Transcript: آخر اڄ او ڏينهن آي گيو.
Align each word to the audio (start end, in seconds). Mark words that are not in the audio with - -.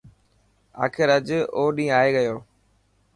آخر 0.83 1.07
اڄ 1.15 1.27
او 1.55 1.63
ڏينهن 1.75 1.95
آي 2.01 2.09
گيو. 2.15 2.37